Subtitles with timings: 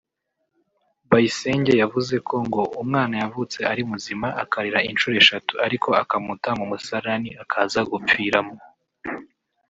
[1.09, 7.29] Bayisenge yavuze ko ngo umwana yavutse ari muzima akarira inshuro eshatu ariko akamuta mu musarani
[7.43, 8.55] akaza gupfiramo